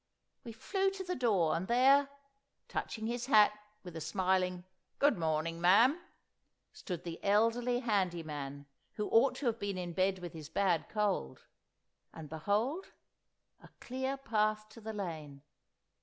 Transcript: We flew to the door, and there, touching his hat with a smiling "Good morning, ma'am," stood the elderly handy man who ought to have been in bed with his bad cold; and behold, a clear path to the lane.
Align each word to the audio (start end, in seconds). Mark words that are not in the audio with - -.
We 0.43 0.51
flew 0.51 0.89
to 0.89 1.03
the 1.03 1.13
door, 1.13 1.55
and 1.55 1.67
there, 1.67 2.09
touching 2.67 3.05
his 3.05 3.27
hat 3.27 3.51
with 3.83 3.95
a 3.95 4.01
smiling 4.01 4.63
"Good 4.97 5.15
morning, 5.15 5.61
ma'am," 5.61 6.01
stood 6.73 7.03
the 7.03 7.23
elderly 7.23 7.81
handy 7.81 8.23
man 8.23 8.65
who 8.95 9.07
ought 9.09 9.35
to 9.35 9.45
have 9.45 9.59
been 9.59 9.77
in 9.77 9.93
bed 9.93 10.17
with 10.17 10.33
his 10.33 10.49
bad 10.49 10.89
cold; 10.89 11.45
and 12.11 12.29
behold, 12.29 12.87
a 13.61 13.69
clear 13.79 14.17
path 14.17 14.67
to 14.69 14.81
the 14.81 14.91
lane. 14.91 15.43